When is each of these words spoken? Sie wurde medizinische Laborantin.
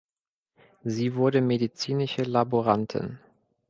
Sie 0.83 1.13
wurde 1.13 1.41
medizinische 1.41 2.23
Laborantin. 2.23 3.19